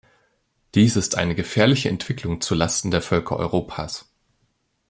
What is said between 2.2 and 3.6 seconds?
zu Lasten der Völker